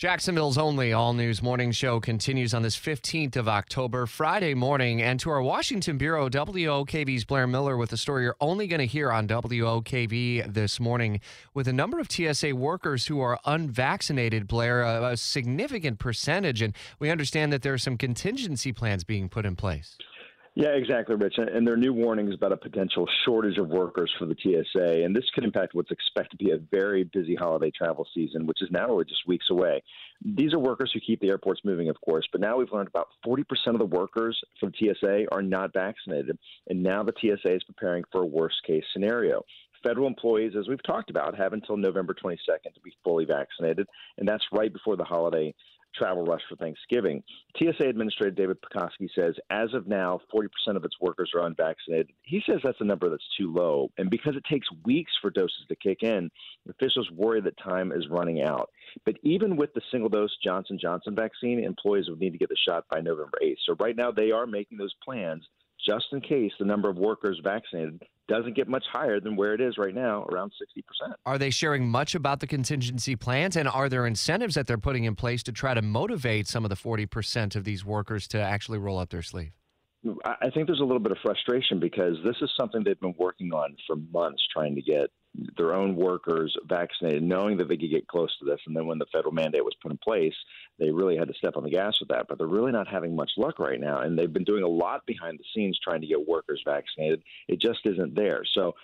Jacksonville's 0.00 0.56
only 0.56 0.94
all 0.94 1.12
news 1.12 1.42
morning 1.42 1.72
show 1.72 2.00
continues 2.00 2.54
on 2.54 2.62
this 2.62 2.74
15th 2.74 3.36
of 3.36 3.46
October, 3.46 4.06
Friday 4.06 4.54
morning. 4.54 5.02
And 5.02 5.20
to 5.20 5.28
our 5.28 5.42
Washington 5.42 5.98
Bureau, 5.98 6.30
WOKV's 6.30 7.26
Blair 7.26 7.46
Miller 7.46 7.76
with 7.76 7.92
a 7.92 7.98
story 7.98 8.22
you're 8.22 8.34
only 8.40 8.66
going 8.66 8.78
to 8.78 8.86
hear 8.86 9.12
on 9.12 9.28
WOKV 9.28 10.54
this 10.54 10.80
morning 10.80 11.20
with 11.52 11.68
a 11.68 11.74
number 11.74 12.00
of 12.00 12.10
TSA 12.10 12.56
workers 12.56 13.08
who 13.08 13.20
are 13.20 13.38
unvaccinated, 13.44 14.48
Blair, 14.48 14.80
a, 14.80 15.10
a 15.10 15.16
significant 15.18 15.98
percentage. 15.98 16.62
And 16.62 16.74
we 16.98 17.10
understand 17.10 17.52
that 17.52 17.60
there 17.60 17.74
are 17.74 17.78
some 17.78 17.98
contingency 17.98 18.72
plans 18.72 19.04
being 19.04 19.28
put 19.28 19.44
in 19.44 19.54
place. 19.54 19.98
Yeah, 20.56 20.70
exactly, 20.70 21.14
Rich. 21.14 21.36
And 21.38 21.64
there 21.64 21.74
are 21.74 21.78
new 21.78 21.92
warnings 21.92 22.34
about 22.34 22.52
a 22.52 22.56
potential 22.56 23.08
shortage 23.24 23.56
of 23.58 23.68
workers 23.68 24.12
for 24.18 24.26
the 24.26 24.34
TSA. 24.34 25.04
And 25.04 25.14
this 25.14 25.24
could 25.32 25.44
impact 25.44 25.74
what's 25.74 25.92
expected 25.92 26.38
to 26.38 26.44
be 26.44 26.50
a 26.50 26.58
very 26.58 27.04
busy 27.04 27.36
holiday 27.36 27.70
travel 27.70 28.06
season, 28.12 28.46
which 28.46 28.60
is 28.60 28.68
now 28.72 28.88
only 28.88 29.04
just 29.04 29.26
weeks 29.28 29.46
away. 29.50 29.80
These 30.24 30.52
are 30.52 30.58
workers 30.58 30.90
who 30.92 30.98
keep 31.00 31.20
the 31.20 31.28
airports 31.28 31.60
moving, 31.64 31.88
of 31.88 32.00
course, 32.00 32.26
but 32.32 32.40
now 32.40 32.56
we've 32.58 32.72
learned 32.72 32.88
about 32.88 33.08
40% 33.24 33.44
of 33.68 33.78
the 33.78 33.86
workers 33.86 34.38
from 34.58 34.72
TSA 34.76 35.26
are 35.30 35.42
not 35.42 35.72
vaccinated. 35.72 36.36
And 36.68 36.82
now 36.82 37.04
the 37.04 37.14
TSA 37.20 37.54
is 37.54 37.64
preparing 37.64 38.02
for 38.10 38.22
a 38.22 38.26
worst 38.26 38.56
case 38.66 38.84
scenario 38.92 39.44
federal 39.82 40.06
employees, 40.06 40.52
as 40.58 40.68
we've 40.68 40.82
talked 40.82 41.10
about, 41.10 41.36
have 41.36 41.52
until 41.52 41.76
November 41.76 42.14
22nd 42.14 42.74
to 42.74 42.80
be 42.84 42.92
fully 43.02 43.24
vaccinated, 43.24 43.86
and 44.18 44.28
that's 44.28 44.44
right 44.52 44.72
before 44.72 44.96
the 44.96 45.04
holiday 45.04 45.54
travel 45.94 46.24
rush 46.24 46.42
for 46.48 46.56
Thanksgiving. 46.56 47.22
TSA 47.56 47.88
Administrator 47.88 48.30
David 48.30 48.58
Pekoske 48.62 49.08
says 49.14 49.34
as 49.50 49.74
of 49.74 49.86
now, 49.86 50.20
40% 50.34 50.48
of 50.76 50.84
its 50.84 50.96
workers 51.00 51.32
are 51.34 51.46
unvaccinated. 51.46 52.10
He 52.22 52.42
says 52.46 52.60
that's 52.62 52.80
a 52.80 52.84
number 52.84 53.08
that's 53.08 53.22
too 53.38 53.52
low. 53.52 53.90
And 53.98 54.10
because 54.10 54.36
it 54.36 54.44
takes 54.50 54.68
weeks 54.84 55.12
for 55.20 55.30
doses 55.30 55.64
to 55.68 55.76
kick 55.76 56.02
in, 56.02 56.30
officials 56.68 57.10
worry 57.10 57.40
that 57.40 57.58
time 57.58 57.92
is 57.92 58.08
running 58.08 58.42
out. 58.42 58.70
But 59.04 59.16
even 59.22 59.56
with 59.56 59.72
the 59.74 59.82
single 59.90 60.08
dose 60.08 60.36
Johnson 60.42 60.78
Johnson 60.80 61.14
vaccine, 61.14 61.62
employees 61.62 62.08
would 62.08 62.20
need 62.20 62.32
to 62.32 62.38
get 62.38 62.48
the 62.48 62.56
shot 62.56 62.84
by 62.90 63.00
November 63.00 63.38
8th. 63.42 63.56
So 63.66 63.76
right 63.78 63.96
now 63.96 64.10
they 64.10 64.30
are 64.30 64.46
making 64.46 64.78
those 64.78 64.94
plans 65.04 65.46
just 65.86 66.06
in 66.12 66.20
case 66.20 66.52
the 66.58 66.64
number 66.64 66.88
of 66.88 66.96
workers 66.96 67.40
vaccinated 67.42 68.02
doesn't 68.28 68.54
get 68.54 68.68
much 68.68 68.84
higher 68.92 69.20
than 69.20 69.34
where 69.34 69.54
it 69.54 69.60
is 69.60 69.76
right 69.76 69.94
now, 69.94 70.24
around 70.30 70.52
60%. 70.52 71.14
Are 71.26 71.36
they 71.36 71.50
sharing 71.50 71.88
much 71.88 72.14
about 72.14 72.40
the 72.40 72.46
contingency 72.46 73.16
plans? 73.16 73.56
And 73.56 73.68
are 73.68 73.88
there 73.88 74.06
incentives 74.06 74.54
that 74.54 74.66
they're 74.66 74.78
putting 74.78 75.04
in 75.04 75.16
place 75.16 75.42
to 75.44 75.52
try 75.52 75.74
to 75.74 75.82
motivate 75.82 76.46
some 76.46 76.64
of 76.64 76.68
the 76.68 76.76
40% 76.76 77.56
of 77.56 77.64
these 77.64 77.84
workers 77.84 78.28
to 78.28 78.40
actually 78.40 78.78
roll 78.78 78.98
up 78.98 79.10
their 79.10 79.22
sleeve? 79.22 79.50
I 80.24 80.48
think 80.54 80.66
there's 80.66 80.80
a 80.80 80.84
little 80.84 81.00
bit 81.00 81.12
of 81.12 81.18
frustration 81.22 81.78
because 81.78 82.16
this 82.24 82.36
is 82.40 82.50
something 82.58 82.82
they've 82.84 82.98
been 83.00 83.14
working 83.18 83.52
on 83.52 83.76
for 83.86 83.96
months, 83.96 84.42
trying 84.50 84.74
to 84.76 84.80
get 84.80 85.10
their 85.56 85.74
own 85.74 85.94
workers 85.94 86.56
vaccinated, 86.68 87.22
knowing 87.22 87.56
that 87.58 87.68
they 87.68 87.76
could 87.76 87.90
get 87.90 88.08
close 88.08 88.36
to 88.38 88.44
this. 88.44 88.60
And 88.66 88.76
then 88.76 88.86
when 88.86 88.98
the 88.98 89.06
federal 89.12 89.32
mandate 89.32 89.64
was 89.64 89.76
put 89.80 89.92
in 89.92 89.98
place, 89.98 90.34
they 90.78 90.90
really 90.90 91.16
had 91.16 91.28
to 91.28 91.34
step 91.34 91.56
on 91.56 91.62
the 91.62 91.70
gas 91.70 91.98
with 92.00 92.08
that. 92.08 92.26
But 92.28 92.38
they're 92.38 92.46
really 92.46 92.72
not 92.72 92.88
having 92.88 93.14
much 93.14 93.30
luck 93.36 93.58
right 93.58 93.80
now. 93.80 94.00
And 94.00 94.18
they've 94.18 94.32
been 94.32 94.44
doing 94.44 94.64
a 94.64 94.68
lot 94.68 95.06
behind 95.06 95.38
the 95.38 95.44
scenes 95.54 95.78
trying 95.82 96.00
to 96.00 96.06
get 96.06 96.26
workers 96.26 96.62
vaccinated. 96.64 97.22
It 97.48 97.60
just 97.60 97.80
isn't 97.84 98.14
there. 98.14 98.42
So, 98.54 98.74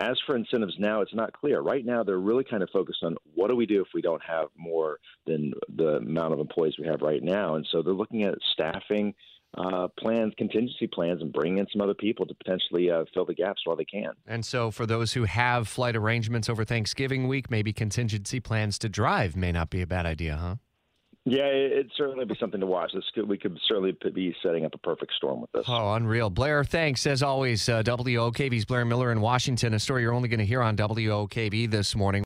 as 0.00 0.18
for 0.26 0.36
incentives 0.36 0.74
now, 0.78 1.00
it's 1.00 1.14
not 1.14 1.32
clear. 1.32 1.60
Right 1.60 1.84
now, 1.84 2.02
they're 2.02 2.18
really 2.18 2.44
kind 2.44 2.62
of 2.62 2.70
focused 2.70 3.02
on 3.02 3.16
what 3.34 3.48
do 3.48 3.56
we 3.56 3.66
do 3.66 3.80
if 3.80 3.88
we 3.94 4.02
don't 4.02 4.22
have 4.22 4.48
more 4.56 4.98
than 5.26 5.52
the 5.76 5.96
amount 5.96 6.32
of 6.32 6.40
employees 6.40 6.74
we 6.78 6.86
have 6.86 7.02
right 7.02 7.22
now. 7.22 7.56
And 7.56 7.66
so 7.70 7.82
they're 7.82 7.94
looking 7.94 8.24
at 8.24 8.34
staffing 8.52 9.14
uh, 9.56 9.88
plans, 9.98 10.32
contingency 10.36 10.86
plans, 10.86 11.22
and 11.22 11.32
bring 11.32 11.58
in 11.58 11.66
some 11.72 11.80
other 11.80 11.94
people 11.94 12.26
to 12.26 12.34
potentially 12.34 12.90
uh, 12.90 13.04
fill 13.14 13.24
the 13.24 13.34
gaps 13.34 13.62
while 13.64 13.76
they 13.76 13.84
can. 13.84 14.10
And 14.26 14.44
so, 14.44 14.70
for 14.70 14.84
those 14.84 15.12
who 15.12 15.24
have 15.24 15.68
flight 15.68 15.94
arrangements 15.94 16.48
over 16.48 16.64
Thanksgiving 16.64 17.28
week, 17.28 17.50
maybe 17.50 17.72
contingency 17.72 18.40
plans 18.40 18.78
to 18.80 18.88
drive 18.88 19.36
may 19.36 19.52
not 19.52 19.70
be 19.70 19.80
a 19.80 19.86
bad 19.86 20.06
idea, 20.06 20.36
huh? 20.36 20.56
Yeah, 21.26 21.46
it'd 21.46 21.90
certainly 21.96 22.26
be 22.26 22.36
something 22.38 22.60
to 22.60 22.66
watch. 22.66 22.92
This 22.92 23.04
could, 23.14 23.26
we 23.26 23.38
could 23.38 23.58
certainly 23.66 23.96
be 24.12 24.36
setting 24.42 24.66
up 24.66 24.74
a 24.74 24.78
perfect 24.78 25.14
storm 25.14 25.40
with 25.40 25.50
this. 25.52 25.64
Oh, 25.66 25.94
unreal. 25.94 26.28
Blair, 26.28 26.64
thanks. 26.64 27.06
As 27.06 27.22
always, 27.22 27.66
uh, 27.66 27.82
Blair 28.66 28.84
Miller 28.84 29.10
in 29.10 29.22
Washington, 29.22 29.72
a 29.72 29.80
story 29.80 30.02
you're 30.02 30.12
only 30.12 30.28
going 30.28 30.38
to 30.38 30.44
hear 30.44 30.60
on 30.60 30.76
WOKV 30.76 31.70
this 31.70 31.96
morning. 31.96 32.22